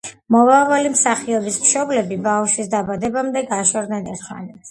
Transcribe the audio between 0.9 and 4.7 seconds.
მსახიობის მშობლები ბავშვის დაბადებამდე გაშორდნენ ერთმანეთს.